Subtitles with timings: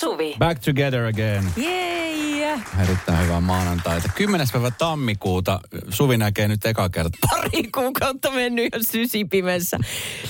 [0.00, 0.34] Suvi.
[0.38, 1.52] Back together again.
[1.56, 2.60] Jee!
[2.82, 4.08] Erittäin hyvää maanantaita.
[4.14, 4.46] 10.
[4.52, 5.60] päivä tammikuuta
[5.90, 7.18] Suvi näkee nyt eka kerta.
[7.30, 9.78] Pari kuukautta mennyt jo sysipimessä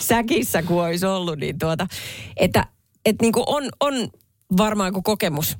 [0.00, 1.86] säkissä, kun olisi ollut, niin tuota,
[2.36, 2.66] että,
[3.04, 3.94] että niin kuin on, on
[4.56, 5.58] varmaan kuin kokemus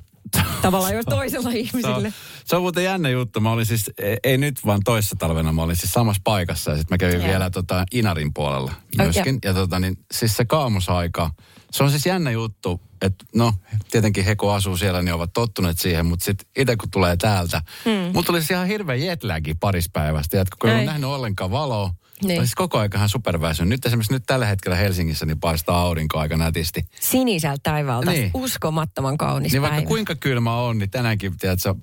[0.61, 2.07] tavallaan jo toisella Se ihmisille.
[2.07, 2.13] on,
[2.45, 3.39] se on muuten jännä juttu.
[3.39, 6.77] Mä olin siis, ei- ei nyt vaan toissa talvena, mä olin siis samassa paikassa ja
[6.77, 7.27] sitten mä kävin Joo.
[7.27, 9.39] vielä tota Inarin puolella myöskin.
[9.45, 11.31] Ja tota niin, siis se kaamusaika,
[11.71, 13.53] se on siis jännä juttu, että no
[13.91, 17.61] tietenkin he kun asuu siellä, niin ovat tottuneet siihen, mutta sitten itse kun tulee täältä,
[17.85, 17.91] hmm.
[17.93, 20.37] mulla tuli siis ihan hirveä jetlagi parissa päivästä.
[20.37, 20.85] Ja kun ole Ei.
[20.85, 21.87] nähnyt ollenkaan valoa,
[22.21, 22.27] Niin.
[22.27, 22.41] niin.
[22.41, 23.69] siis koko aikahan superväsyn.
[23.69, 26.85] Nyt esimerkiksi nyt tällä hetkellä Helsingissä niin paistaa aurinko aika nätisti.
[26.99, 28.11] Siniseltä taivaalta.
[28.11, 28.31] Niin.
[28.33, 29.75] Uskomattoman kaunis Niin päivä.
[29.75, 31.75] vaikka kuinka kylmä on, niin tänäänkin, tiedätkö,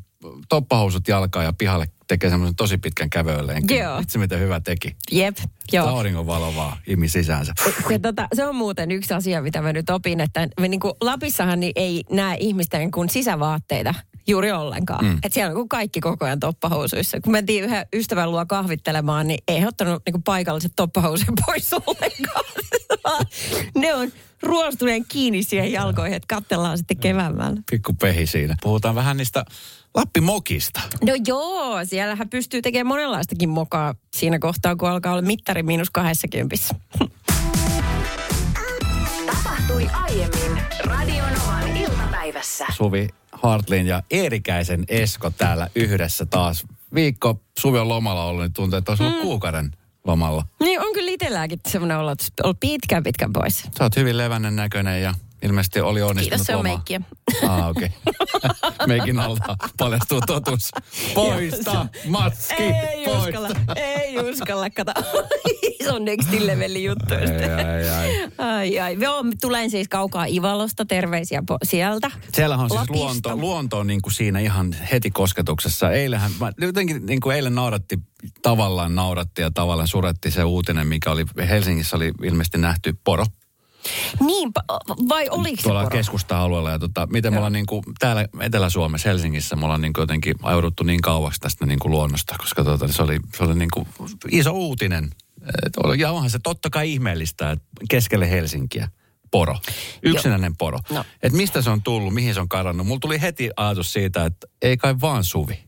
[0.49, 3.79] toppahousut jalkaa ja pihalle tekee semmoisen tosi pitkän kävelylenkin.
[3.79, 3.99] Joo.
[3.99, 4.97] Itse miten hyvä teki.
[5.13, 5.37] Jep,
[5.73, 5.89] joo.
[5.89, 7.53] Auringonvalo vaan imi sisäänsä.
[7.89, 11.61] Se, tota, se on muuten yksi asia, mitä mä nyt opin, että me niinku, Lapissahan
[11.61, 13.95] niin ei näe ihmisten kuin sisävaatteita
[14.27, 15.05] juuri ollenkaan.
[15.05, 15.13] Mm.
[15.15, 17.21] Että siellä on kaikki koko ajan toppahousuissa.
[17.21, 22.45] Kun mentiin yhden ystävän luo kahvittelemaan, niin ei ottanut niinku paikalliset toppahousuja pois ollenkaan.
[23.77, 24.13] ne on
[24.45, 27.63] ruostuneen kiinni siihen jalkoihin, että katsellaan sitten keväämällä.
[27.71, 28.57] Pikku pehi siinä.
[28.63, 29.45] Puhutaan vähän niistä
[29.95, 30.81] Lappimokista.
[31.05, 36.57] No joo, siellähän pystyy tekemään monenlaistakin mokaa siinä kohtaa, kun alkaa olla mittari miinus 20.
[39.27, 42.67] Tapahtui aiemmin Radionovan iltapäivässä.
[42.73, 46.65] Suvi Hartlin ja Eerikäisen Esko täällä yhdessä taas.
[46.95, 49.71] Viikko Suvi on lomalla ollut, niin tuntuu, että olisi ollut kuukauden
[50.07, 50.45] lomalla.
[50.61, 53.59] Niin on kyllä itselläänkin semmoinen olo, että on pitkään pitkän pois.
[53.79, 57.01] Sä oot hyvin levännen näköinen ja ilmeisesti oli onnistunut Kiitos, se on meikkiä.
[57.49, 57.91] Ah, okei.
[58.07, 58.87] Okay.
[58.89, 60.71] Meikin alta paljastuu totuus.
[61.15, 63.29] Poista maski, Ei poista.
[63.29, 64.93] uskalla, ei uskalla, kato.
[65.85, 67.15] Se on next levelin juttu.
[67.15, 68.31] Ai, ai, ai.
[68.39, 68.97] Ai, ai.
[69.01, 72.11] Joo, tulen siis kaukaa Ivalosta, terveisiä po- sieltä.
[72.33, 72.99] Siellä on siis Lapista.
[72.99, 75.91] luonto, luonto on niin kuin siinä ihan heti kosketuksessa.
[75.91, 77.99] Eilähän, mä, jotenkin niin kuin eilen nauratti,
[78.43, 83.25] tavallaan nauratti ja tavallaan suretti se uutinen, mikä oli Helsingissä oli ilmeisesti nähty poro.
[84.21, 84.61] Niinpä,
[85.09, 85.97] vai oliko se tuolla poro?
[85.97, 86.71] keskusta-alueella.
[86.71, 90.35] Ja tota, miten me ollaan niin kuin, täällä Etelä-Suomessa, Helsingissä, me ollaan niin kuin jotenkin
[90.43, 93.89] ajauduttu niin kauaksi tästä niin kuin luonnosta, koska tota, se oli, se oli niin kuin
[94.31, 95.11] iso uutinen.
[95.99, 98.89] Ja onhan se totta kai ihmeellistä, että keskelle Helsinkiä
[99.31, 99.59] poro,
[100.03, 100.79] yksinäinen poro.
[100.91, 101.05] No.
[101.23, 102.87] Et mistä se on tullut, mihin se on kadonnut.
[102.87, 105.65] Mulla tuli heti ajatus siitä, että ei kai vaan Suvi.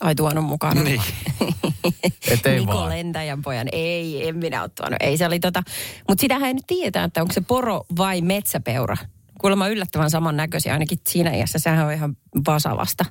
[0.00, 0.84] Ai tuonut mukaan.
[0.84, 1.02] Niin.
[2.30, 2.88] Et ei Niko vaan.
[2.88, 3.68] Lentäjän pojan.
[3.72, 4.96] Ei, en minä ole tuonut.
[5.00, 5.62] Ei se oli tota.
[6.08, 8.96] Mutta sitähän ei nyt tiedetä, että onko se poro vai metsäpeura.
[9.40, 11.58] Kuulemma yllättävän samannäköisiä, ainakin siinä iässä.
[11.58, 13.04] Sehän on ihan vasavasta.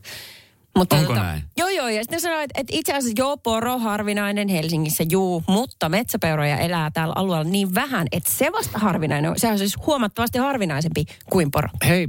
[0.78, 1.44] Mutta Onko näin?
[1.58, 1.88] Joo, joo.
[1.88, 6.92] Ja sitten sanoit, että, että itse asiassa joo, poro harvinainen Helsingissä, juu, mutta metsäpeuroja elää
[6.92, 9.40] täällä alueella niin vähän, että se vasta harvinainen on.
[9.40, 11.70] Se on siis huomattavasti harvinaisempi kuin poro.
[11.88, 12.08] Hei,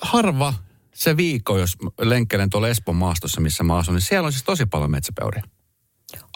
[0.00, 0.54] harva
[0.94, 4.66] se viikko, jos lenkkelen tuolla Espoon maastossa, missä mä asun, niin siellä on siis tosi
[4.66, 5.42] paljon metsäpeuria.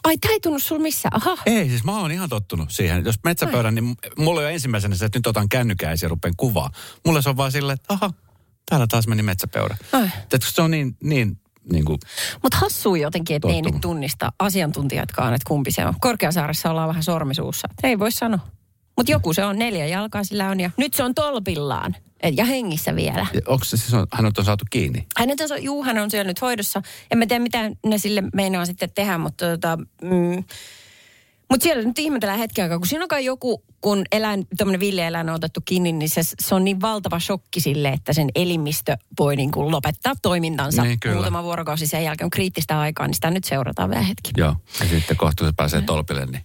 [0.04, 1.16] Ai, tämä ei tunnu sulla missään.
[1.16, 1.36] Aha.
[1.46, 3.04] Ei, siis mä oon ihan tottunut siihen.
[3.04, 6.70] Jos metsäpöydän, niin mulla on jo ensimmäisenä se, että nyt otan kännykäisiä ja rupean kuvaa.
[7.06, 8.10] Mulle se on vaan silleen, että aha,
[8.70, 9.76] täällä taas meni metsäpeura.
[10.32, 11.40] Että se on niin, niin,
[11.72, 11.98] niin kuin,
[12.42, 15.94] Mutta hassuu jotenkin, että ne ei nyt tunnista asiantuntijatkaan, että kumpi se on.
[16.00, 17.68] Korkeasaaressa ollaan vähän sormisuussa.
[17.82, 18.40] Ei voi sanoa.
[18.96, 21.96] Mutta joku se on, neljä jalkaa sillä on ja nyt se on tolpillaan.
[22.20, 23.26] Et, ja hengissä vielä.
[23.46, 25.06] onko se siis, on, hän on saatu kiinni?
[25.16, 26.82] Hänet on, juu, hän on siellä nyt hoidossa.
[27.10, 30.44] En mä tiedä, mitä ne sille meinaa sitten tehdä, mutta tota, mm,
[31.50, 35.28] mutta siellä nyt ihmetellään hetken aikaa, kun siinä on kai joku, kun eläin, tämmöinen villieläin
[35.28, 39.36] on otettu kiinni, niin se, se on niin valtava shokki sille, että sen elimistö voi
[39.36, 41.14] niin kuin lopettaa toimintansa Niin, kyllä.
[41.14, 44.30] muutama vuorokausi sen jälkeen on kriittistä aikaa, niin sitä nyt seurataan vähän hetki.
[44.36, 44.56] Joo.
[44.80, 46.44] Ja sitten kohta kun se pääsee tolpille, niin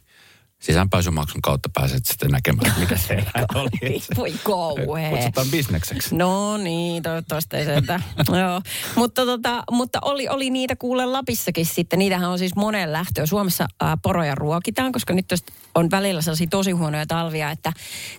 [0.60, 4.02] sisäänpääsymaksun kautta pääset sitten näkemään, mikä se eläin oli.
[4.16, 5.10] Voi kauhea.
[5.10, 6.16] Kutsutaan bisnekseksi.
[6.16, 8.00] No niin, toivottavasti ei sieltä.
[8.42, 8.62] Joo.
[8.96, 12.00] Mutta, tota, mutta oli, oli niitä kuule Lapissakin sitten.
[12.00, 13.26] Niitähän on siis monen lähtöä.
[13.26, 15.26] Suomessa ää, poroja ruokitaan, koska nyt
[15.76, 17.74] on välillä sellaisia tosi huonoja talvia, että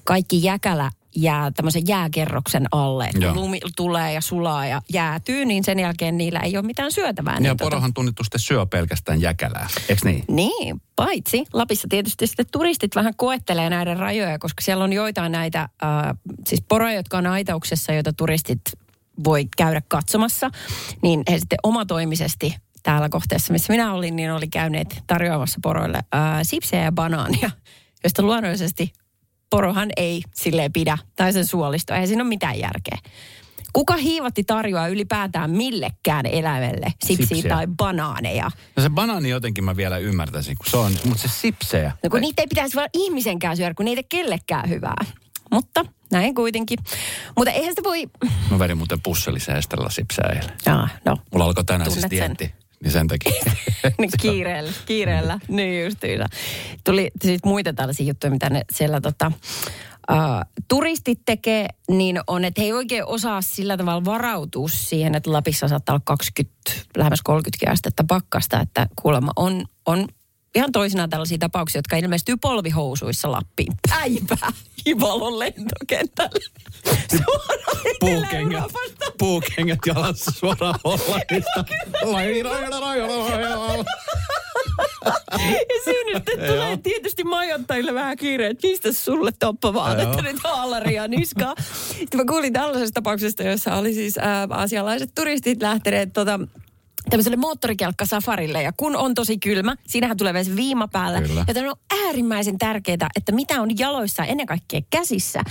[0.05, 3.07] kaikki jäkälä jää tämmöisen jääkerroksen alle.
[3.07, 3.33] Et Joo.
[3.35, 7.35] Kun lumi tulee ja sulaa ja jäätyy, niin sen jälkeen niillä ei ole mitään syötävää.
[7.35, 10.25] Ja niin tota- porohan tunnitusti syö pelkästään jäkälää, eikö niin?
[10.29, 15.61] Niin, paitsi Lapissa tietysti sitten turistit vähän koettelee näiden rajoja, koska siellä on joitain näitä,
[15.61, 16.17] äh,
[16.47, 18.61] siis poroja, jotka on aitauksessa, joita turistit
[19.25, 20.51] voi käydä katsomassa,
[21.03, 26.39] niin he sitten omatoimisesti täällä kohteessa, missä minä olin, niin oli käyneet tarjoamassa poroille äh,
[26.43, 27.51] sipsejä ja banaania,
[28.05, 28.93] josta luonnollisesti
[29.51, 32.99] porohan ei silleen pidä, tai sen suolisto, eihän siinä ole mitään järkeä.
[33.73, 37.55] Kuka hiivatti tarjoaa ylipäätään millekään eläimelle sipsiä Sipsiä.
[37.55, 38.51] tai banaaneja?
[38.77, 41.93] No se banaani jotenkin mä vielä ymmärtäisin, kun se on, mutta se sipsejä.
[42.03, 45.05] No kun niitä ei pitäisi vaan ihmisenkään syödä, kun niitä ei kellekään hyvää.
[45.51, 46.79] mutta näin kuitenkin.
[47.37, 48.07] Mutta eihän sitä voi...
[48.51, 50.57] Mä vedin muuten pussellisen Estella Sipsää eilen.
[50.67, 51.17] Jaa, no.
[51.33, 52.53] Mulla alkoi tänään siis Tunnet sen.
[52.83, 53.33] Niin sen takia.
[53.99, 55.41] Niin kiireellä, kiireellä.
[55.49, 56.27] Niin justiinsa.
[56.85, 59.33] Tuli siis muita tällaisia juttuja, mitä ne siellä tota,
[60.11, 60.17] uh,
[60.69, 65.69] turistit tekee, niin on, että he ei oikein osaa sillä tavalla varautua siihen, että Lapissa
[65.69, 70.09] saattaa olla 20, lähemmäs 30 astetta pakkasta, että kuulemma on, on
[70.55, 74.53] ihan toisinaan tällaisia tapauksia, jotka ilmestyy polvihousuissa Lappiin päivää
[74.87, 76.41] Ivalon lentokentälle.
[77.11, 78.65] Suoraan Puukengät,
[79.19, 81.65] puukengät jalassa suoraan Hollannista.
[85.41, 90.21] Ja siinä sitten tulee tietysti majoittajille vähän kiire, että mistä sulle toppavaatet Joo.
[90.21, 91.55] nyt haalaria niskaa.
[91.99, 96.41] Sitten mä kuulin tällaisesta tapauksesta, jossa oli siis ää, asialaiset turistit lähteneet tota,
[97.11, 98.63] tämmöiselle moottorikelkkasafarille.
[98.63, 101.23] Ja kun on tosi kylmä, siinähän tulee se viima päälle.
[101.23, 101.45] Kyllä.
[101.49, 101.77] Joten on
[102.07, 105.43] äärimmäisen tärkeää, että mitä on jaloissa ennen kaikkea käsissä.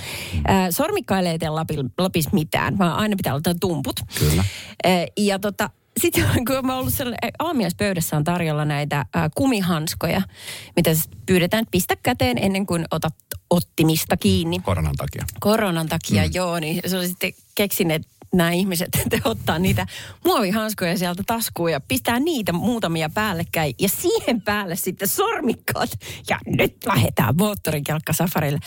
[0.46, 4.00] Ää, sormikkailee ei tee Lapil- Lapissa mitään, vaan aina pitää olla tumput.
[4.18, 4.44] Kyllä.
[5.16, 5.70] Ja tota,
[6.00, 10.22] sitten kun mä ollut sellainen, aamiaispöydässä on tarjolla näitä kumihanskoja,
[10.76, 10.90] mitä
[11.26, 13.14] pyydetään, että pistä käteen ennen kuin otat
[13.50, 14.58] ottimista kiinni.
[14.58, 15.24] Koronan takia.
[15.40, 16.30] Koronan takia, mm.
[16.34, 18.02] joo, niin se on sitten keksineet
[18.34, 19.86] nämä ihmiset, että ottaa niitä
[20.24, 25.90] muovihanskoja sieltä taskuun ja pistää niitä muutamia päällekkäin ja siihen päälle sitten sormikkaat.
[26.28, 28.58] Ja nyt lähdetään moottorikelkkasafarille.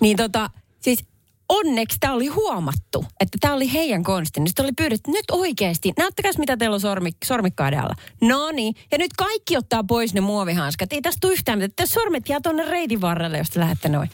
[0.00, 0.50] Niin tota,
[0.80, 1.04] siis
[1.48, 4.40] onneksi tämä oli huomattu, että tämä oli heidän konsti.
[4.40, 7.94] Niin sitten oli pyydetty, nyt oikeasti, näyttäkäs mitä teillä on sormik, sormikkaiden alla.
[8.20, 10.92] No niin, ja nyt kaikki ottaa pois ne muovihanskat.
[10.92, 11.72] Ei tästä tule yhtään mitään.
[11.76, 14.10] Tässä sormet jää tuonne reitin varrelle, jos te lähdette noin.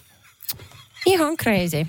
[1.07, 1.87] Ihan crazy.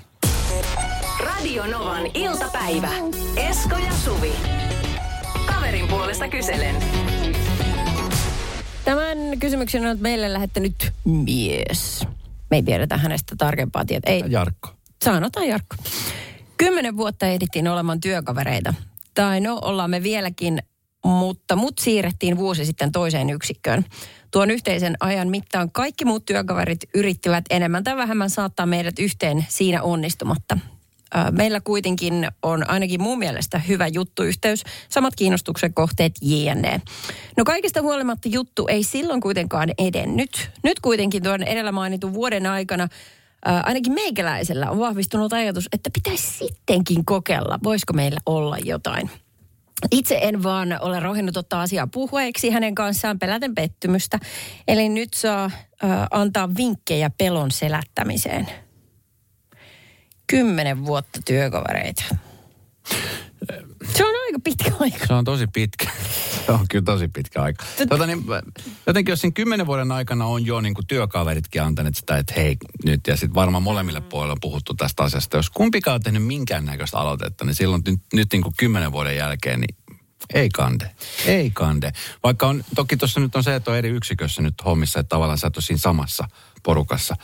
[1.42, 2.88] Radio Novan iltapäivä.
[3.36, 4.32] Esko ja Suvi.
[5.46, 6.76] Kaverin puolesta kyselen.
[8.84, 12.06] Tämän kysymyksen on meille lähettänyt mies.
[12.50, 14.12] Me ei tiedetä hänestä tarkempaa tietoa.
[14.14, 14.68] Ei, Jarkko.
[15.04, 15.76] sanotaan Jarkko.
[16.56, 18.74] Kymmenen vuotta ehdittiin olemaan työkavereita.
[19.14, 20.62] Tai no, ollaan me vieläkin,
[21.04, 23.84] mutta mut siirrettiin vuosi sitten toiseen yksikköön.
[24.30, 29.82] Tuon yhteisen ajan mittaan kaikki muut työkaverit yrittivät enemmän tai vähemmän saattaa meidät yhteen siinä
[29.82, 30.58] onnistumatta.
[31.30, 36.80] Meillä kuitenkin on ainakin mun mielestä hyvä juttuyhteys, samat kiinnostuksen kohteet jne.
[37.36, 40.50] No kaikesta huolimatta juttu ei silloin kuitenkaan edennyt.
[40.62, 42.88] Nyt kuitenkin tuon edellä mainitun vuoden aikana
[43.44, 49.10] ainakin meikäläisellä on vahvistunut ajatus, että pitäisi sittenkin kokeilla, voisiko meillä olla jotain.
[49.90, 54.18] Itse en vaan ole rohjennut ottaa asiaa puheeksi hänen kanssaan peläten pettymystä.
[54.68, 55.50] Eli nyt saa
[55.82, 58.48] ää, antaa vinkkejä pelon selättämiseen.
[60.26, 62.04] Kymmenen vuotta työkavereita.
[63.94, 65.06] Se on aika pitkä aika.
[65.06, 65.90] Se on tosi pitkä.
[66.46, 67.64] Se on kyllä tosi pitkä aika.
[67.88, 68.24] Tota, niin,
[68.86, 72.56] jotenkin jos siinä kymmenen vuoden aikana on jo niin kuin työkaveritkin antaneet sitä, että hei
[72.84, 75.36] nyt, ja sitten varmaan molemmille puolille on puhuttu tästä asiasta.
[75.36, 79.60] Jos kumpikaan on tehnyt minkäännäköistä aloitetta, niin silloin nyt, nyt niin kuin kymmenen vuoden jälkeen,
[79.60, 79.76] niin
[80.34, 80.90] ei kande.
[81.26, 81.92] Ei kande.
[82.22, 85.38] Vaikka on, toki tuossa nyt on se, että on eri yksikössä nyt hommissa, että tavallaan
[85.38, 86.28] sä et ole siinä samassa
[86.62, 87.16] porukassa.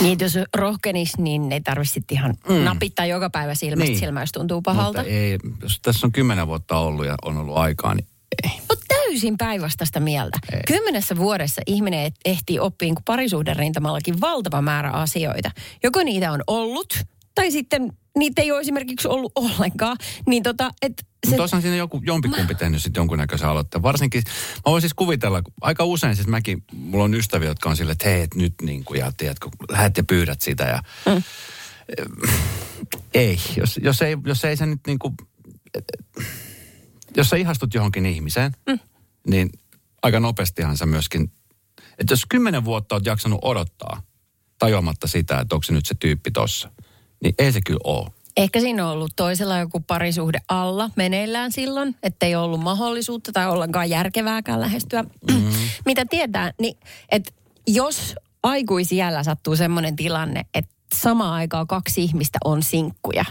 [0.00, 2.54] Niin, jos rohkenis, niin ei tarvitse ihan mm.
[2.54, 3.98] napittaa joka päivä silmästä niin.
[3.98, 4.98] Silmä, jos tuntuu pahalta.
[4.98, 8.06] Mutta ei, jos tässä on kymmenen vuotta ollut ja on ollut aikaa, niin
[8.44, 8.50] ei.
[8.68, 10.38] Oot täysin päinvastaista mieltä.
[10.52, 10.60] Ei.
[10.66, 15.50] Kymmenessä vuodessa ihminen ehtii oppiin kuin parisuhderintamallakin valtava määrä asioita.
[15.82, 16.98] Joko niitä on ollut,
[17.34, 19.96] tai sitten niitä ei ole esimerkiksi ollut ollenkaan.
[20.26, 21.30] Niin tota, että se...
[21.30, 23.82] Mutta olisihan siinä joku, jompikumpi tehnyt sitten jonkunnäköisen aloitteen.
[23.82, 27.92] Varsinkin, mä voin siis kuvitella, aika usein siis mäkin, mulla on ystäviä, jotka on silleen,
[27.92, 30.82] että hei, et nyt niin kuin, ja tiedätkö, lähdet ja pyydät sitä ja...
[31.14, 31.22] Mm.
[33.14, 35.14] Ei, jos, jos, ei, jos ei se nyt niin kuin,
[37.16, 38.78] jos sä ihastut johonkin ihmiseen, mm.
[39.26, 39.50] niin
[40.02, 41.32] aika nopeastihan sä myöskin,
[41.98, 44.02] että jos kymmenen vuotta oot jaksanut odottaa,
[44.58, 46.70] tajuamatta sitä, että onko se nyt se tyyppi tossa,
[47.22, 48.10] niin ei se kyllä ole.
[48.36, 53.90] Ehkä siinä on ollut toisella joku parisuhde alla meneillään silloin, ettei ollut mahdollisuutta tai ollenkaan
[53.90, 55.02] järkevääkään lähestyä.
[55.02, 55.52] Mm-hmm.
[55.86, 56.76] Mitä tietää, niin
[57.08, 57.32] että
[57.66, 63.24] jos aikuisiällä sattuu semmoinen tilanne, että samaan aikaan kaksi ihmistä on sinkkuja,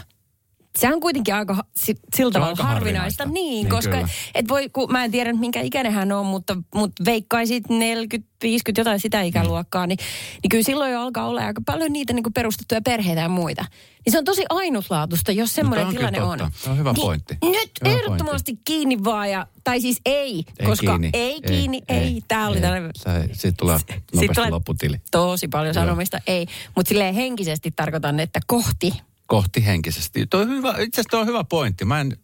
[0.78, 3.24] se on kuitenkin aika ha- si- sillä tavalla aika harvinaista.
[3.24, 3.24] harvinaista.
[3.24, 4.08] Niin, Niin, koska kyllä.
[4.34, 8.80] et voi, kun mä en tiedä minkä ikäinen hän on, mutta, mutta veikkaisit 40, 50,
[8.80, 9.98] jotain sitä ikäluokkaa, niin,
[10.42, 13.64] niin kyllä silloin jo alkaa olla aika paljon niitä niin kuin perustettuja perheitä ja muita.
[14.06, 16.50] Niin se on tosi ainutlaatuista, jos semmoinen on kyllä tilanne on.
[16.62, 17.36] Se on hyvä niin, pointti.
[17.44, 21.10] Nyt Hyvä ehdottomasti kiinni vaan, ja, tai siis ei, Ei koska kiinni.
[21.12, 21.98] ei kiinni, ei.
[21.98, 22.22] ei.
[22.28, 22.90] Tämä oli tällainen
[23.32, 23.78] Sitten tulee
[24.14, 25.00] nopeasti lopputili.
[25.10, 25.84] tosi paljon Joo.
[25.84, 26.46] sanomista, ei.
[26.76, 28.94] Mutta silleen henkisesti tarkoitan, että kohti.
[29.26, 30.26] Kohti henkisesti.
[30.26, 31.84] Toi on hyvä, itse asiassa toi on hyvä pointti.
[31.84, 32.16] Mä en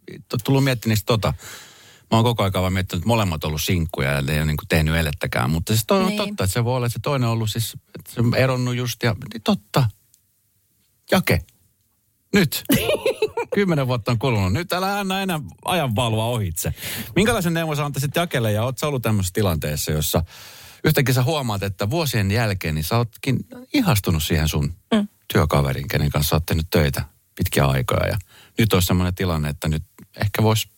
[0.45, 1.35] tullut miettimään sitä tota.
[2.11, 4.57] Mä oon koko ajan vaan miettinyt, että molemmat on ollut sinkkuja ja ei ole niin
[4.69, 5.51] tehnyt elettäkään.
[5.51, 6.17] Mutta siis toi on Niin.
[6.17, 8.77] totta, että se voi olla, että se toinen on ollut siis, että se on eronnut
[8.77, 9.85] just ja niin totta.
[11.11, 11.39] Jake,
[12.35, 12.65] nyt.
[13.55, 14.53] Kymmenen vuotta on kulunut.
[14.53, 16.75] Nyt älä anna enää ajanvalvoa ohitse.
[17.17, 20.25] Minkälaisen neuvon sä antaisit Jakelle ja oot sä ollut tämmöisessä tilanteessa, jossa
[20.85, 23.39] yhtäkkiä sä huomaat, että vuosien jälkeen niin sä ootkin
[23.75, 25.09] ihastunut siihen sun mm.
[25.33, 28.07] Työkaverin, kenen kanssa sä oot tehnyt töitä pitkiä aikoja.
[28.07, 28.17] Ja
[28.59, 29.83] nyt olisi semmoinen tilanne, että nyt
[30.21, 30.69] ehkä voisi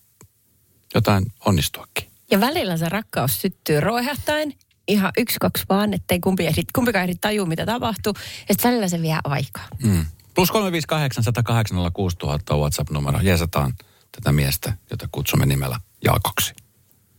[0.94, 2.08] jotain onnistuakin.
[2.30, 4.58] Ja välillä se rakkaus syttyy roihahtain,
[4.88, 8.12] ihan yksi, kaksi vaan, ettei kumpi ehdi, kumpikaan ehdi tajua, mitä tapahtuu.
[8.49, 9.68] Ja sitten välillä se vie aikaa.
[9.82, 10.06] Mm.
[10.34, 13.20] Plus 358 108 6000 WhatsApp-numero.
[13.23, 13.75] Jeesataan
[14.12, 16.54] tätä miestä, jota kutsumme nimellä Jaakoksi.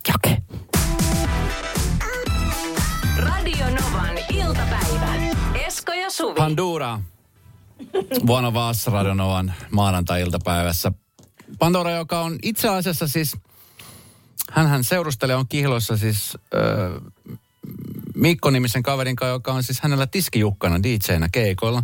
[0.08, 0.42] Jake.
[3.18, 5.16] Radio Novan iltapäivä.
[5.68, 6.36] Esko ja Suvi.
[6.36, 7.00] Pandura.
[8.28, 10.92] Vuonna Vaassa Radionovan maanantai-iltapäivässä.
[11.60, 13.38] Pandora, joka on itse asiassa siis,
[14.52, 17.02] hän seurustelee on kihloissa siis äh,
[18.16, 21.84] Mikko-nimisen kaverin kanssa, joka on siis hänellä tiskijukkana DJ-nä keikoilla.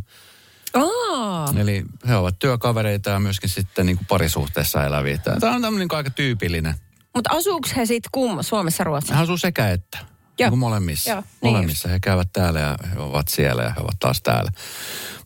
[0.73, 5.17] Aa, Eli he ovat työkavereita ja myöskin sitten niin kuin parisuhteessa eläviä.
[5.17, 6.75] Tämä on tämmöinen niin aika tyypillinen.
[7.15, 9.13] mutta asuuko he sitten kumma Suomessa Ruotsissa?
[9.13, 9.97] Hän asuu sekä että.
[10.39, 11.09] Niin kuin molemmissa.
[11.09, 11.89] Joo, niin molemmissa.
[11.89, 14.51] He käyvät täällä ja he ovat siellä ja he ovat taas täällä.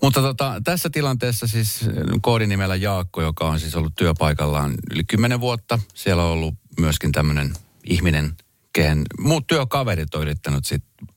[0.01, 1.89] Mutta tota, tässä tilanteessa siis
[2.21, 5.79] koodinimellä Jaakko, joka on siis ollut työpaikallaan yli kymmenen vuotta.
[5.93, 8.35] Siellä on ollut myöskin tämmöinen ihminen,
[8.73, 11.07] kehen muut työkaverit on yrittänyt sitten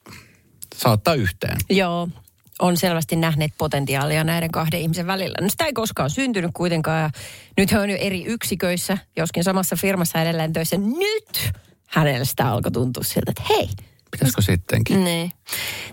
[0.76, 1.56] saattaa yhteen.
[1.70, 2.08] Joo,
[2.58, 5.36] on selvästi nähneet potentiaalia näiden kahden ihmisen välillä.
[5.40, 7.02] No sitä ei koskaan syntynyt kuitenkaan.
[7.02, 7.10] Ja
[7.56, 10.76] nyt he on jo eri yksiköissä, joskin samassa firmassa edelleen töissä.
[10.76, 11.52] Nyt
[11.86, 13.68] hänelle sitä alkoi tuntua siltä, että hei,
[14.10, 15.04] Pitäisikö sittenkin?
[15.04, 15.30] Nee.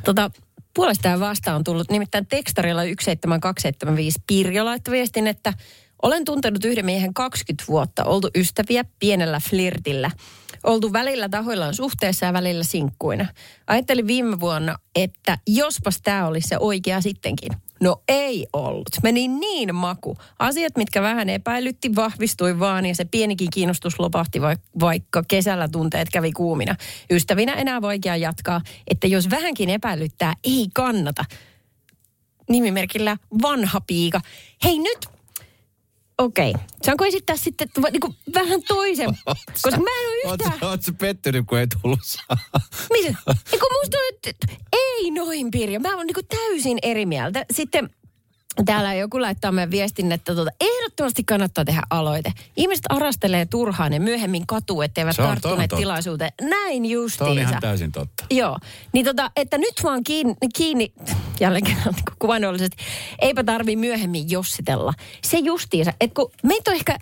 [0.03, 0.31] Tota,
[0.75, 5.53] puolesta ja vastaan on tullut nimittäin tekstarilla 17275 Pirjo laittoi viestin, että
[6.01, 10.11] olen tuntenut yhden miehen 20 vuotta, oltu ystäviä pienellä flirtillä.
[10.63, 13.25] Oltu välillä tahoillaan suhteessa ja välillä sinkkuina.
[13.67, 17.51] Ajattelin viime vuonna, että jospas tämä olisi se oikea sittenkin.
[17.81, 18.87] No ei ollut.
[19.03, 20.17] Meni niin maku.
[20.39, 26.09] Asiat, mitkä vähän epäilytti, vahvistui vaan ja se pienikin kiinnostus lopahti, vai- vaikka kesällä tunteet
[26.13, 26.75] kävi kuumina.
[27.11, 31.25] Ystävinä enää vaikea jatkaa, että jos vähänkin epäilyttää, ei kannata.
[32.49, 34.21] Nimimerkillä vanha piika.
[34.63, 35.14] Hei nyt
[36.17, 36.53] Okei.
[36.83, 39.09] Saanko esittää sitten va- niinku vähän toisen?
[39.63, 40.69] Koska mä en ole yhtään...
[40.69, 42.37] Oot sä pettynyt, kun ei tullut saa?
[42.93, 43.15] Missä?
[43.53, 45.79] Eikö musta on, että ei noin Pirjo.
[45.79, 47.45] Mä oon niinku täysin eri mieltä.
[47.51, 47.89] Sitten
[48.65, 52.33] täällä joku laittaa meidän viestin, että tuota, ehdottomasti kannattaa tehdä aloite.
[52.57, 56.31] Ihmiset arastelee turhaan ja myöhemmin katuu, etteivät Se on- on tarttuneet tilaisuuteen.
[56.41, 57.41] Näin Tuo on justiinsa.
[57.41, 58.25] ihan täysin totta.
[58.31, 58.57] Joo,
[58.93, 60.93] niin tota, että nyt vaan kiinni, kiinni
[61.39, 62.77] jälleen kerran niin kuin kuvannollisesti,
[63.19, 64.93] eipä tarvi myöhemmin jossitella.
[65.23, 66.97] Se justiinsa, että kun meitä on ehkä,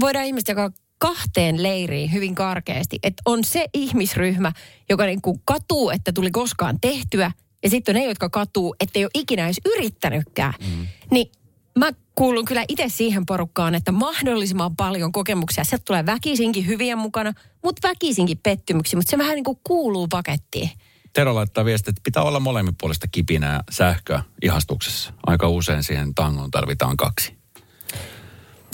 [0.00, 4.52] voidaan ihmiset jakaa kahteen leiriin hyvin karkeasti, että on se ihmisryhmä,
[4.90, 7.30] joka niin kuin katuu, että tuli koskaan tehtyä,
[7.64, 10.54] ja sitten on ne, jotka katuu, että ei ole ikinä edes yrittänytkään.
[10.60, 10.86] Mm.
[11.10, 11.32] Niin
[11.78, 15.64] mä kuulun kyllä itse siihen porukkaan, että mahdollisimman paljon kokemuksia.
[15.64, 17.32] Sieltä tulee väkisinkin hyviä mukana,
[17.64, 20.70] mutta väkisinkin pettymyksiä, mutta se vähän niin kuin kuuluu pakettiin.
[21.12, 25.12] Tero laittaa viestiä, että pitää olla molemmin puolesta kipinää sähköä ihastuksessa.
[25.26, 27.32] Aika usein siihen tangoon tarvitaan kaksi.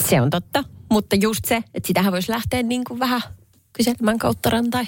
[0.09, 3.23] Se on totta, mutta just se, että sitähän voisi lähteä niin kuin vähän
[3.73, 4.85] kyselemään kautta rantai.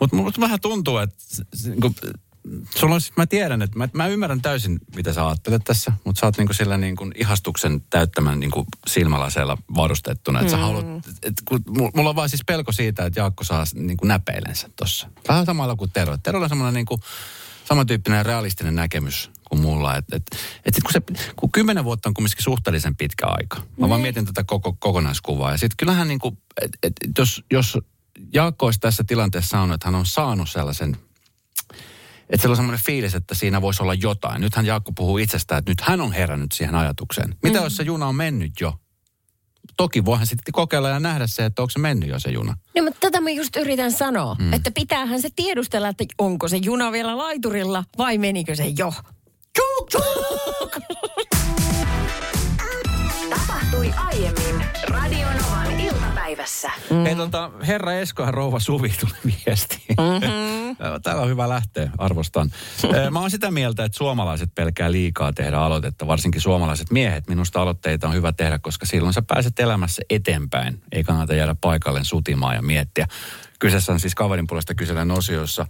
[0.00, 1.16] Mutta musta vähän tuntuu, että
[1.64, 1.94] niinku,
[2.76, 6.20] sulla on, siis- mä tiedän, että mä, mä ymmärrän täysin, mitä sä ajattelet tässä, mutta
[6.20, 10.40] sä oot niinku sillä niinku ihastuksen täyttämän niinku silmälaseella varustettuna.
[10.40, 10.60] Että mm.
[10.60, 10.86] sä haluat,
[11.22, 15.10] et, kun, mu- mulla on vaan siis pelko siitä, että Jaakko saa niinku näpeilensä tossa.
[15.28, 16.18] Vähän samalla kuin Tero.
[16.22, 17.00] Terolla on semmoinen niinku,
[17.64, 19.96] samantyyppinen realistinen näkemys kuin mulla.
[19.96, 20.26] Että et,
[20.64, 21.02] et sit kun, se,
[21.36, 23.56] kun kymmenen vuotta on kumminkin suhteellisen pitkä aika.
[23.76, 25.50] Mä vaan mietin tätä koko, kokonaiskuvaa.
[25.50, 27.78] Ja sitten kyllähän niinku, et, et, et jos, jos
[28.32, 30.96] Jaakko olisi tässä tilanteessa saanut, että hän on saanut sellaisen
[32.30, 34.40] että siellä on semmoinen fiilis, että siinä voisi olla jotain.
[34.40, 37.34] Nythän Jaakko puhuu itsestään, että nyt hän on herännyt siihen ajatukseen.
[37.42, 37.64] Mitä mm.
[37.64, 38.74] jos se juna on mennyt jo?
[39.76, 42.56] Toki voihan sitten kokeilla ja nähdä se, että onko se mennyt jo se juna.
[42.76, 44.52] No, mutta tätä mä just yritän sanoa, mm.
[44.52, 48.92] että pitäähän se tiedustella, että onko se juna vielä laiturilla vai menikö se jo.
[49.52, 50.86] Tjuk, tjuk!
[53.70, 56.70] Tapahtui aiemmin Radio Novan iltapäivässä.
[56.90, 57.04] Mm.
[57.04, 59.82] Hei tota, herra Esko ja rouva Suvi tuli viesti.
[59.88, 60.76] Mm-hmm.
[61.02, 62.50] Täällä on hyvä lähteä, arvostan.
[63.10, 67.28] Mä oon sitä mieltä, että suomalaiset pelkää liikaa tehdä aloitetta, varsinkin suomalaiset miehet.
[67.28, 70.82] Minusta aloitteita on hyvä tehdä, koska silloin sä pääset elämässä eteenpäin.
[70.92, 73.06] Ei kannata jäädä paikalleen sutimaan ja miettiä.
[73.58, 75.66] Kyseessä on siis kaverin puolesta kyselen osio, jossa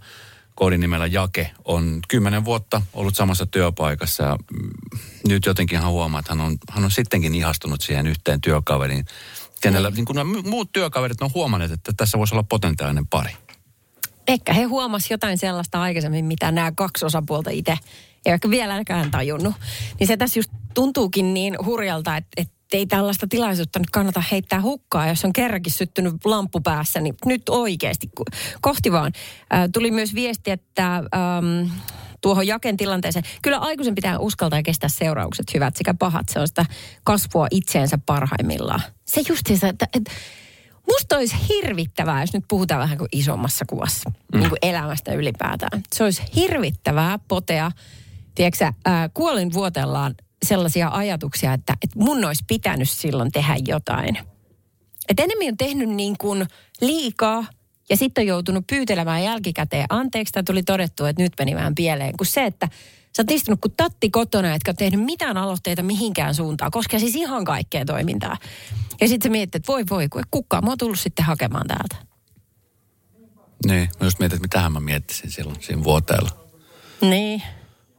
[0.57, 4.37] koodinimellä Jake on kymmenen vuotta ollut samassa työpaikassa ja
[5.27, 9.05] nyt jotenkin hän huomaa, että hän on, hän on sittenkin ihastunut siihen yhteen työkaveriin,
[9.61, 13.31] kenellä niin nämä muut työkaverit on huomanneet, että tässä voisi olla potentiaalinen pari.
[14.27, 17.77] Ehkä he huomas jotain sellaista aikaisemmin, mitä nämä kaksi osapuolta itse
[18.25, 19.55] ei ehkä vieläkään tajunnut.
[19.99, 24.61] Niin se tässä just tuntuukin niin hurjalta, että, että ei tällaista tilaisuutta nyt kannata heittää
[24.61, 28.09] hukkaa, jos on kerrankin syttynyt lamppu päässä, niin nyt oikeasti
[28.61, 29.11] kohti vaan.
[29.49, 31.69] Ää, tuli myös viesti, että äm,
[32.21, 33.25] tuohon jaken tilanteeseen.
[33.41, 36.29] Kyllä aikuisen pitää uskaltaa kestää seuraukset hyvät sekä pahat.
[36.29, 36.65] Se on sitä
[37.03, 38.81] kasvua itseensä parhaimmillaan.
[39.05, 40.11] Se justiinsa, että, että
[40.87, 44.39] musta olisi hirvittävää, jos nyt puhutaan vähän kuin isommassa kuvassa, mm.
[44.39, 45.83] niin kuin elämästä ylipäätään.
[45.93, 47.71] Se olisi hirvittävää potea,
[48.35, 50.15] tiedätkö ää, kuolin vuotellaan
[50.47, 54.17] sellaisia ajatuksia, että, että mun olisi pitänyt silloin tehdä jotain.
[55.09, 56.47] Että enemmän on tehnyt niin kuin
[56.81, 57.45] liikaa
[57.89, 62.17] ja sitten on joutunut pyytelemään jälkikäteen anteeksi, tai tuli todettu, että nyt meni vähän pieleen,
[62.17, 62.69] kuin se, että
[63.17, 67.15] sä oot istunut kuin tatti kotona, etkä ole tehnyt mitään aloitteita mihinkään suuntaan, koskee siis
[67.15, 68.37] ihan kaikkea toimintaa.
[69.01, 71.95] Ja sitten sä mietit, että voi voi, kun kukaan mä oon tullut sitten hakemaan täältä.
[73.65, 76.29] Niin, mä just mietin, että mitähän mä miettisin silloin siinä vuoteella.
[77.01, 77.43] Niin.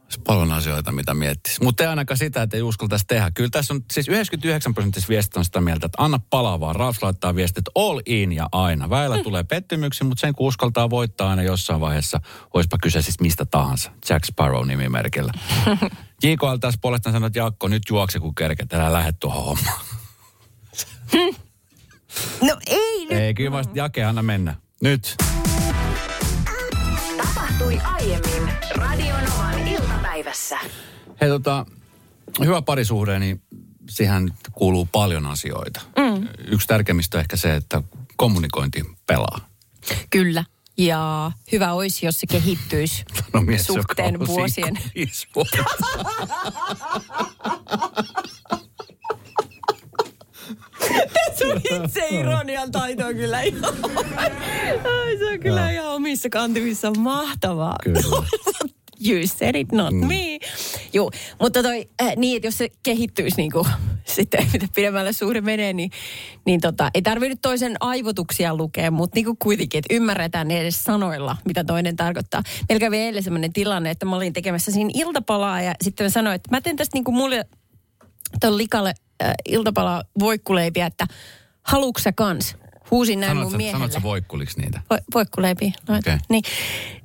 [0.09, 1.63] Olisi paljon asioita, mitä miettisi.
[1.63, 3.31] Mutta ei ainakaan sitä, että ei uskaltaisi tehdä.
[3.31, 6.75] Kyllä tässä on siis 99 prosenttia viestit on sitä mieltä, että anna palaa vaan.
[6.75, 8.89] Ralf laittaa viestit all in ja aina.
[8.89, 9.23] Väillä mm.
[9.23, 12.21] tulee pettymyksiä, mutta sen kun uskaltaa voittaa aina jossain vaiheessa,
[12.53, 13.91] olisipa kyse siis mistä tahansa.
[14.09, 15.31] Jack Sparrow nimimerkillä.
[16.23, 19.79] JKL tässä puolestaan sanoi, että Jakko, nyt juokse kun kerket, älä lähde tuohon hommaan.
[22.47, 23.11] no ei nyt.
[23.11, 24.55] Ei, kyllä vasta Jake, anna mennä.
[24.81, 25.15] Nyt.
[27.69, 30.59] Tapahtui aiemmin Radionovan iltapäivässä.
[31.21, 31.65] Hei tota,
[32.39, 33.41] hyvä parisuhde, niin
[33.89, 35.81] siihen kuuluu paljon asioita.
[35.97, 36.27] Mm.
[36.47, 37.83] Yksi tärkeimmistä on ehkä se, että
[38.17, 39.49] kommunikointi pelaa.
[40.09, 40.43] Kyllä.
[40.77, 44.79] Ja hyvä olisi, jos se kehittyisi No mies, suhteen on vuosien.
[45.35, 45.57] vuotta.
[51.37, 53.73] Sun itse ironian taito on kyllä ihan...
[54.17, 57.75] Ai, se on kyllä ihan omissa kantimissa mahtavaa.
[57.83, 57.99] Kyllä.
[59.07, 60.07] You said it, not mm.
[60.07, 60.39] me.
[60.93, 61.11] Joo,
[61.41, 63.67] mutta toi, äh, niin, että jos se kehittyisi niin kuin,
[64.15, 65.91] sitten, mitä pidemmälle suhde menee, niin,
[66.45, 70.61] niin tota, ei tarvitse nyt toisen aivotuksia lukea, mutta niin kuin kuitenkin, että ymmärretään ne
[70.61, 72.43] edes sanoilla, mitä toinen tarkoittaa.
[72.69, 76.35] Meillä kävi eilen sellainen tilanne, että mä olin tekemässä siinä iltapalaa ja sitten mä sanoin,
[76.35, 77.45] että mä teen tästä niin kuin mulle
[78.41, 78.93] tuon likalle
[79.23, 81.05] äh, iltapalaa voikkuleipiä, että
[81.63, 82.55] haluuks sä kans?
[82.91, 83.75] Huusin näin mun Sanoit, sä, miehelle.
[83.77, 84.81] sanoit sä voikkuliks niitä?
[84.89, 85.71] Vo, voikkuleipiä.
[85.87, 85.99] Noit.
[86.07, 86.17] Okei.
[86.29, 86.43] Niin,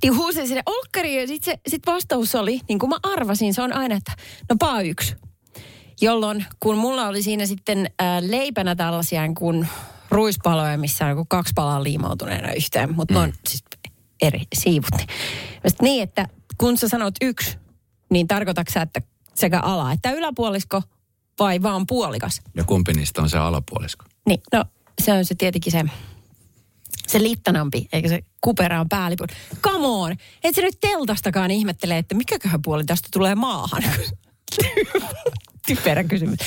[0.02, 3.72] niin huusin sinne olkkariin ja sitten sit vastaus oli, niin kuin mä arvasin, se on
[3.72, 4.12] aina, että
[4.50, 5.16] no paa yksi.
[6.00, 9.68] Jolloin, kun mulla oli siinä sitten äh, leipänä tällaisia kuin
[10.10, 13.20] ruispaloja, missä on joku kaksi palaa liimautuneena yhteen, mutta mm.
[13.20, 13.64] on siis
[14.22, 14.90] eri siivut.
[14.96, 15.08] Niin,
[15.64, 17.58] Mä sit niin, että kun sä sanot yksi,
[18.10, 19.02] niin tarkoitatko että
[19.34, 20.82] sekä ala että yläpuolisko
[21.38, 22.40] vai vaan puolikas?
[22.54, 24.04] Ja kumpi niistä on se alapuolisko?
[24.26, 24.64] Niin, no
[25.02, 25.84] se on se tietenkin se,
[27.08, 29.26] se littanampi, eikä se kuperaan päälipun.
[29.62, 30.12] Come on,
[30.44, 33.82] et sä nyt teltastakaan ihmettele, että mikäköhän puoli tästä tulee maahan.
[35.66, 36.38] Typerä kysymys.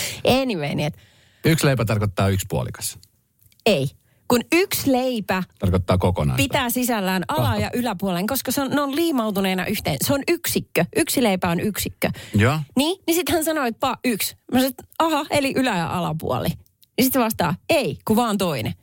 [0.41, 0.97] Anyway, niin et,
[1.45, 2.97] Yksi leipä tarkoittaa yksi puolikas.
[3.65, 3.89] ei.
[4.27, 6.43] Kun yksi leipä Tarkoittaa kokonaista.
[6.43, 9.97] pitää sisällään ala- ja yläpuolen, koska se on, ne on liimautuneena yhteen.
[10.07, 10.85] Se on yksikkö.
[10.95, 12.09] Yksi leipä on yksikkö.
[12.35, 12.59] Joo.
[12.77, 14.35] Niin, niin sitten hän sanoi, että pa, yksi.
[14.51, 16.47] Mä sanoin, aha, eli ylä- ja alapuoli.
[16.97, 18.73] Niin sitten vastaa, ei, kun vaan toinen.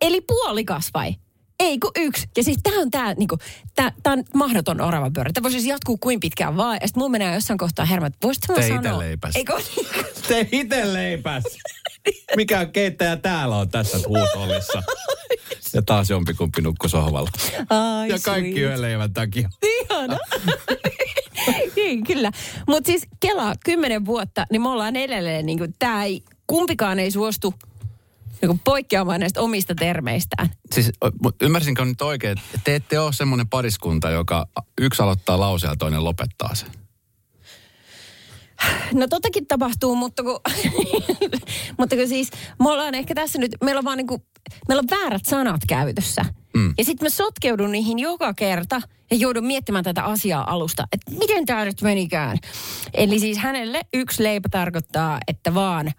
[0.00, 1.14] Eli puolikas vai?
[1.60, 2.26] Ei kun yksi.
[2.36, 3.38] Ja siis tää on tää, niinku,
[3.74, 5.30] tää, tää on mahdoton orava pyörä.
[5.34, 6.78] Tämä voisi siis jatkuu kuin pitkään vaan.
[6.82, 8.80] Ja sitten mun menee jossain kohtaa hermot, voisitko mä Tee sanoa?
[8.80, 9.36] ite leipäs.
[9.36, 9.52] Eikö?
[10.28, 11.44] Tee itse leipäs.
[12.36, 14.82] Mikä keittäjä täällä on tässä huutollissa?
[15.74, 17.30] Ja taas jompikumpi nukku sohvalla.
[17.70, 19.48] Ai, Ja kaikki yöleivän takia.
[19.80, 20.18] Ihana.
[21.76, 22.30] niin, kyllä.
[22.68, 27.10] Mutta siis Kela, kymmenen vuotta, niin me ollaan edelleen, niin kuin, tää ei, kumpikaan ei
[27.10, 27.54] suostu
[28.42, 30.50] niin poikkeamaan näistä omista termeistään.
[30.72, 30.92] Siis
[31.40, 34.46] ymmärsinkö nyt oikein, että te ette ole semmoinen pariskunta, joka
[34.80, 36.70] yksi aloittaa lauseen ja toinen lopettaa sen.
[38.92, 40.40] No totakin tapahtuu, mutta kun,
[41.78, 42.30] mutta kun siis
[42.60, 44.22] me ollaan ehkä tässä nyt, meillä on vaan niin kuin,
[44.68, 46.24] meillä on väärät sanat käytössä.
[46.56, 46.74] Mm.
[46.78, 51.46] Ja sitten mä sotkeudun niihin joka kerta ja joudun miettimään tätä asiaa alusta, että miten
[51.46, 52.38] tämä nyt menikään.
[52.94, 55.92] Eli siis hänelle yksi leipä tarkoittaa, että vaan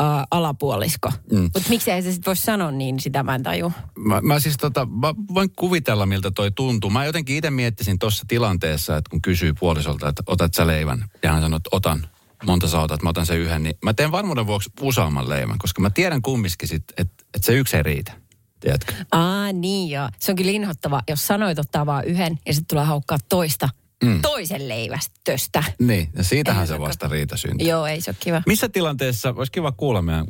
[0.00, 1.12] äh, alapuolisko.
[1.32, 1.42] Mm.
[1.42, 3.72] Mutta miksei se sitten voi sanoa niin, sitä mä en taju.
[3.98, 6.90] Mä, mä siis tota, mä voin kuvitella, miltä toi tuntuu.
[6.90, 11.32] Mä jotenkin itse miettisin tuossa tilanteessa, että kun kysyy puolisolta, että otat sä leivän, ja
[11.32, 12.08] hän sanoo, että otan,
[12.46, 15.82] monta sä otat, mä otan sen yhden, niin mä teen varmuuden vuoksi useamman leivän, koska
[15.82, 18.12] mä tiedän kumminkin sit, että, että se yksi ei riitä.
[18.60, 18.92] Tiedätkö?
[19.12, 20.08] Aa, niin joo.
[20.18, 23.68] Se onkin inhottava, jos sanoit ottaa vaan yhden ja sitten tulee haukkaa toista
[24.04, 24.22] mm.
[24.22, 25.64] toisen leivästöstä.
[25.78, 27.68] Niin, ja siitähän Ei se vasta riita syntyy.
[27.68, 28.42] Joo, ei se ole kiva.
[28.46, 30.26] Missä tilanteessa, olisi kiva kuulla meidän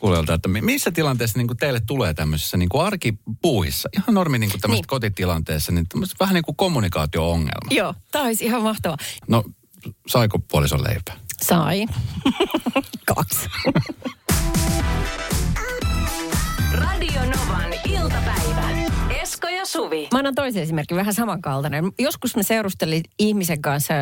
[0.00, 4.38] kuulijoilta, että mi- missä tilanteessa niin kuin teille tulee tämmöisessä niin kuin arkipuuhissa, ihan normi
[4.38, 4.84] niin kuin Niin.
[4.86, 5.86] kotitilanteessa, niin
[6.20, 7.70] vähän niin kuin kommunikaatio-ongelma.
[7.70, 8.96] Joo, tämä olisi ihan mahtava.
[9.28, 9.44] No,
[10.08, 11.16] saiko puolison leipää?
[11.42, 11.86] Sai.
[13.14, 13.46] Kaksi.
[16.72, 18.68] Radio Novan iltapäivä.
[19.38, 20.08] Esko ja Suvi.
[20.12, 21.84] Mä annan toisen esimerkin, vähän samankaltainen.
[21.98, 23.94] Joskus mä seurustelin ihmisen kanssa,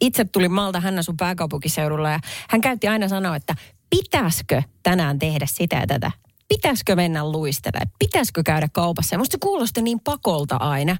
[0.00, 3.54] itse tuli Malta hän sun pääkaupunkiseudulla ja hän käytti aina sanoa, että
[3.90, 6.10] pitäisikö tänään tehdä sitä ja tätä?
[6.48, 7.90] Pitäisikö mennä luistelemaan?
[7.98, 9.14] Pitäisikö käydä kaupassa?
[9.14, 10.96] Ja musta se kuulosti niin pakolta aina.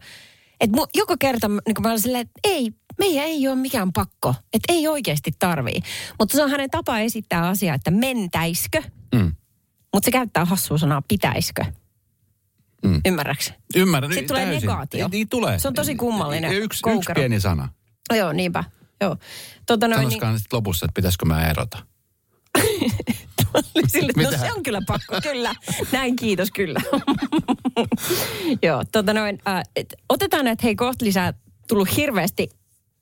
[0.61, 4.35] Että joka kerta niin mä olin silleen, että ei, meidän ei ole mikään pakko.
[4.53, 5.81] Että ei oikeasti tarvii.
[6.19, 8.83] Mutta se on hänen tapa esittää asiaa, että mentäiskö.
[9.15, 9.33] Mm.
[9.95, 11.65] Mutta se käyttää hassua sanaa pitäisikö.
[12.85, 13.01] Mm.
[13.07, 13.45] Ymmärrätkö?
[13.77, 14.13] Ymmärrän.
[14.13, 14.61] Sitten tulee täysin.
[14.61, 15.09] negaatio.
[15.13, 15.59] Niin tulee.
[15.59, 17.69] Se on tosi kummallinen Yksi, yksi pieni sana.
[18.17, 18.65] Joo, niinpä.
[19.01, 19.17] Joo.
[19.67, 21.79] Tota noin, niin, Sanoisikohan sitten lopussa, että pitäisikö mä erota.
[23.87, 25.55] sille, no se on kyllä pakko, kyllä.
[25.93, 26.81] Näin, kiitos, kyllä.
[28.67, 31.35] joo, tota noin, äh, et, otetaan, että hei kohta lisää
[31.69, 32.49] tullut hirveästi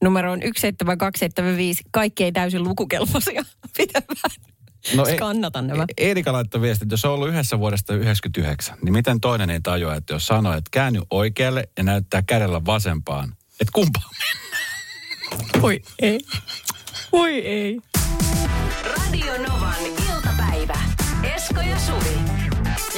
[0.03, 1.83] numeroon 17275.
[1.91, 3.45] Kaikki ei täysin lukukelpoisia.
[3.77, 4.51] Pitää vähän
[4.95, 5.85] No ei- skannata nämä.
[5.99, 9.61] E- Erika laittoi viesti, että jos on ollut yhdessä vuodesta 99, niin miten toinen ei
[9.61, 13.29] tajua, että jos sanoo, että käänny oikealle ja näyttää kädellä vasempaan,
[13.61, 14.11] että kumpaan
[15.63, 16.21] Voi ei.
[17.13, 17.81] Voi ei.
[18.85, 19.75] Radio Novan
[20.09, 20.79] iltapäivä.
[21.35, 22.19] Esko ja Suvi.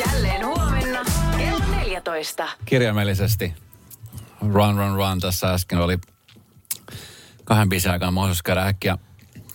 [0.06, 1.00] Jälleen huomenna
[1.38, 2.48] kello 14.
[2.64, 3.54] kirjaimellisesti
[4.40, 5.98] run, run, run tässä äsken oli
[7.44, 8.98] kahden biisin aikana mahdollisuus käydä äkkiä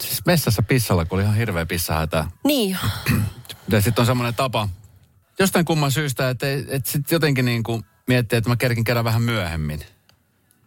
[0.01, 2.25] siis vessassa pissalla, kun oli ihan hirveä pissahätä.
[2.43, 2.77] Niin,
[3.71, 4.69] Ja sitten on semmoinen tapa,
[5.39, 9.21] jostain kumman syystä, että, että sitten jotenkin niin kuin miettii, että mä kerkin käydä vähän
[9.21, 9.79] myöhemmin.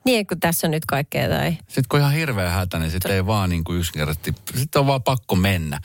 [0.05, 1.51] niin kun tässä on nyt kaikkea tai...
[1.51, 4.87] Sitten kun on ihan hirveä hätä, niin sitten ei vaan niin kuin yksinkertaisesti, sitten on
[4.87, 5.81] vaan pakko mennä.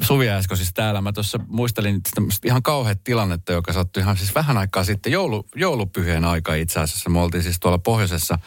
[0.00, 2.00] Suvi äsken siis täällä, mä tuossa muistelin
[2.44, 7.10] ihan kauheat tilannetta, joka sattui ihan siis vähän aikaa sitten, joulu, joulupyhien aika itse asiassa.
[7.10, 8.38] Me oltiin siis tuolla pohjoisessa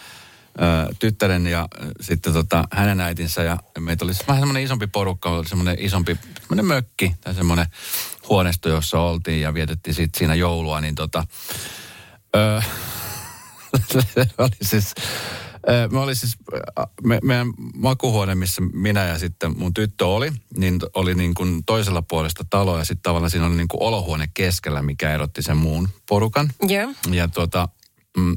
[0.62, 1.68] ö, tyttären ja
[2.02, 7.16] sitten tota, hänen äitinsä ja meitä oli vähän semmoinen isompi porukka, semmoinen isompi semmoinen mökki
[7.22, 7.66] tai semmoinen
[8.30, 11.24] huoneisto, jossa oltiin ja vietettiin sit siinä joulua, niin tota,
[12.36, 12.62] ö,
[13.88, 14.00] se
[14.38, 14.94] oli siis,
[15.92, 16.38] me oli siis,
[17.04, 22.02] me, meidän makuhuone, missä minä ja sitten mun tyttö oli, niin oli niin kuin toisella
[22.02, 25.90] puolesta taloa ja sitten tavallaan siinä oli niin kuin olohuone keskellä, mikä erotti sen muun
[26.10, 26.52] porukan.
[26.68, 26.94] Joo.
[27.12, 27.70] Ja tuota,
[28.18, 28.36] mm,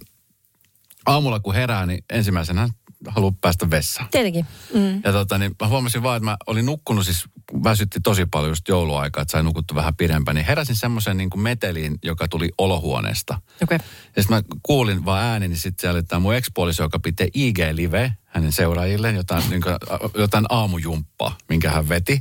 [1.06, 2.68] aamulla kun herää, niin ensimmäisenä
[3.08, 4.08] haluaa päästä vessaan.
[4.10, 4.46] Tietenkin.
[4.74, 5.00] Mm.
[5.04, 7.24] Ja tota, niin mä huomasin vaan, että mä olin nukkunut siis,
[7.64, 10.34] väsytti tosi paljon just jouluaikaa, että sai nukuttu vähän pidempään.
[10.34, 13.40] Niin heräsin semmoisen niin meteliin, joka tuli olohuoneesta.
[13.62, 13.78] Okei.
[14.16, 17.26] Ja sitten mä kuulin vaan ääni, niin sitten siellä oli tämä mun ekspuoliso, joka pitää
[17.34, 19.74] IG-live hänen seuraajilleen jotain, niin kuin,
[20.14, 22.20] jotain aamujumppaa, minkä hän veti.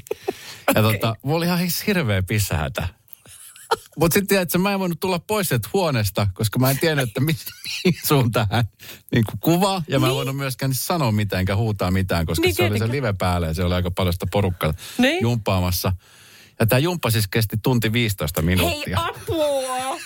[0.76, 2.88] Ja tota, mulla oli ihan hirveä pissähätä.
[4.00, 7.20] Mutta sitten että mä en voinut tulla pois sieltä huoneesta, koska mä en tiennyt, että
[7.22, 7.40] mihin,
[7.86, 8.48] mihin suuntaan
[9.14, 9.84] niin kuvaa.
[9.88, 12.70] Ja mä en voinut myöskään niin sanoa mitään enkä huutaa mitään, koska Niin, se oli
[12.70, 12.96] se tietenkin.
[12.98, 15.22] live päällä ja se oli aika paljon sitä porukkaa Niin.
[15.22, 15.92] jumppaamassa.
[16.60, 19.00] Ja tämä jumppa siis kesti tunti 15 Hei, minuuttia.
[19.06, 19.44] apua!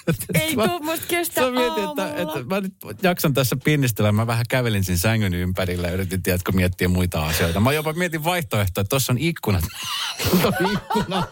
[0.33, 4.11] Ei tuommoista kestä Mä mietin, että, että mä nyt jaksan tässä pinnistellä.
[4.11, 7.59] Mä vähän kävelin siinä sängyn ympärillä ja yritin, tiedätkö, miettiä muita asioita.
[7.59, 9.63] Mä jopa mietin vaihtoehtoa, että tuossa on ikkunat.
[10.43, 11.27] On ikkuna.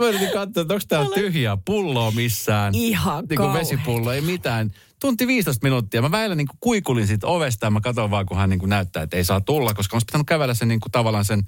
[0.00, 2.74] Mä yritin katsoa, että onko täällä tyhjää pulloa missään.
[2.74, 4.70] Ihan niin kuin vesipullo, ei mitään.
[5.00, 6.02] Tunti 15 minuuttia.
[6.02, 8.70] Mä väillä niin kuin kuikulin siitä ovesta ja mä katson vaan, kun hän niin kuin
[8.70, 11.42] näyttää, että ei saa tulla, koska mä olisi pitänyt kävellä sen niin kuin tavallaan sen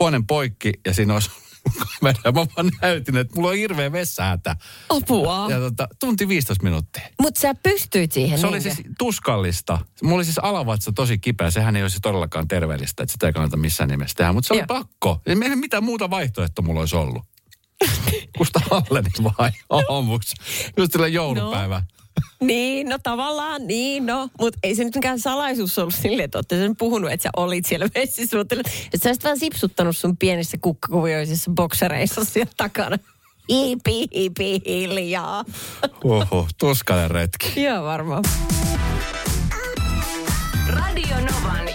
[0.00, 1.30] huoneen poikki ja siinä olisi
[2.00, 2.20] kamera.
[2.24, 4.56] Mä vaan näytin, että mulla on hirveä vessahätä.
[4.88, 5.46] Apua.
[5.50, 7.02] Ja tota, tunti 15 minuuttia.
[7.20, 8.38] Mutta sä pystyit siihen.
[8.38, 8.74] Se oli niinkö?
[8.74, 9.78] siis tuskallista.
[10.02, 11.50] Mulla oli siis alavatsa tosi kipeä.
[11.50, 14.32] Sehän ei olisi todellakaan terveellistä, että sitä ei kannata missään nimessä tehdä.
[14.32, 14.66] Mutta se oli Joo.
[14.66, 15.20] pakko.
[15.26, 17.22] Ei meillä mitään muuta vaihtoehtoa mulla olisi ollut.
[18.38, 20.36] Kusta Halleni vai aamuksi.
[20.76, 21.82] Just sillä joulupäivä.
[22.40, 24.28] Niin, no tavallaan niin, no.
[24.40, 27.66] Mutta ei se nyt mikään salaisuus ollut silleen, että olette sen puhunut, että sä olit
[27.66, 28.36] siellä vessissä.
[28.36, 32.98] Mutta että sä olisit vaan sipsuttanut sun pienissä kukkakuvioisissa boksereissa siellä takana.
[33.48, 35.44] Hiipi, hiipi, hiljaa.
[36.04, 37.62] Oho, tuskainen retki.
[37.62, 38.24] Joo, varmaan.
[40.68, 41.68] Radio Novan.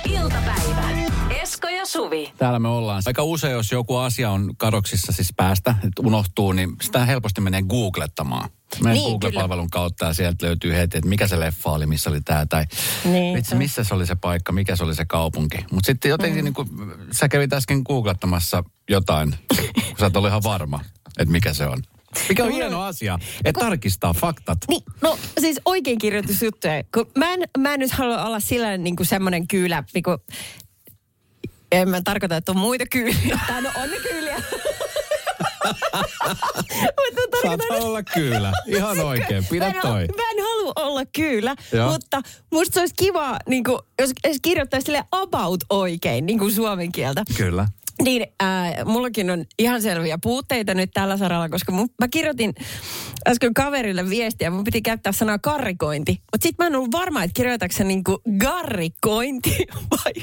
[1.54, 2.34] Esko ja Suvi.
[2.38, 3.04] Täällä me ollaan.
[3.06, 7.62] Aika usein, jos joku asia on kadoksissa siis päästä, että unohtuu, niin sitä helposti menee
[7.62, 8.50] googlettamaan.
[8.84, 12.22] Menen Niin, Google-palvelun kautta ja sieltä löytyy heti, että mikä se leffa oli, missä oli
[12.22, 12.66] tämä tai
[13.06, 13.36] Niin.
[13.38, 15.58] vitsi, missä se oli se paikka, mikä se oli se kaupunki.
[15.72, 16.44] Mutta sitten jotenkin mm.
[16.44, 16.70] niin kuin,
[17.12, 19.36] sä kävit äsken googlettamassa jotain,
[19.76, 20.80] kun sä et ole ihan varma,
[21.20, 21.82] että mikä se on.
[22.30, 24.58] Mikä on hieno asia, että tarkistaa faktat.
[24.68, 26.84] Niin, no siis oikein kirjoitusjuttuja.
[26.94, 30.18] Kun mä, en, mä en nyt halua olla sillä niin kuin semmoinen kyylä, niin kuin,
[31.74, 33.40] en mä tarkoita, että on muita kyyliä.
[33.48, 34.36] Tai no on ne kyyliä.
[37.00, 38.52] Mutta Saat olla kyllä.
[38.66, 39.46] Ihan oikein.
[39.50, 40.08] Pidä mä en, toi.
[40.08, 41.92] Mä en halua olla olla kyllä, Joo.
[41.92, 46.54] mutta musta se olisi kiva, niin kuin, jos, jos kirjoittaisi sille about oikein, niin kuin
[46.54, 47.24] suomen kieltä.
[47.38, 47.68] Kyllä.
[48.02, 52.54] Niin, äh, mullakin on ihan selviä puutteita nyt tällä saralla, koska mun, mä kirjoitin
[53.28, 56.12] äsken kaverille viestiä, mun piti käyttää sanaa karrikointi.
[56.12, 59.58] Mutta sit mä en ollut varma, että kirjoitatko se niinku garrikointi
[59.92, 60.14] vai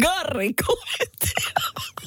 [0.00, 1.32] garrikointi.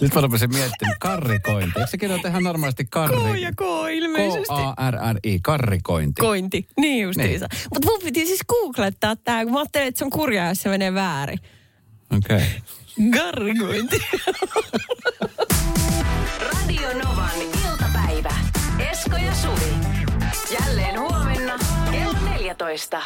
[0.02, 1.80] Nyt mä rupesin miettimään, karrikointi.
[1.80, 3.18] Eikö se kirjoita ihan normaalisti karri?
[3.18, 4.48] K ja K ilmeisesti.
[4.48, 6.22] K-A-R-R-I, karrikointi.
[6.22, 7.48] Kointi, niin justiinsa.
[7.52, 7.62] Niin.
[7.74, 10.70] Mutta mun piti siis googlettaa tää, kun mä ajattelin, että se on kurjaa, jos se
[10.70, 11.39] menee väärin.
[12.18, 12.38] Okei.
[12.38, 12.48] Okay.
[12.99, 14.08] Garrikointi.
[16.39, 18.31] Radio Novan iltapäivä.
[18.91, 19.73] Esko ja Suvi.
[20.60, 21.60] Jälleen huomenna
[21.91, 23.01] kello 14.